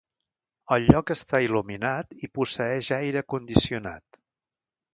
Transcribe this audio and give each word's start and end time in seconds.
El 0.75 0.87
lloc 0.91 1.13
està 1.15 1.41
il·luminat 1.49 2.17
i 2.27 2.31
posseeix 2.39 2.91
aire 2.99 3.23
condicionat. 3.35 4.21